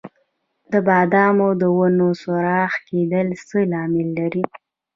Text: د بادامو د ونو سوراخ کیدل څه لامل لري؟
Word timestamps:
د 0.71 0.73
بادامو 0.87 1.49
د 1.61 1.63
ونو 1.77 2.07
سوراخ 2.21 2.71
کیدل 2.87 3.27
څه 3.47 3.57
لامل 3.71 4.07
لري؟ 4.19 4.43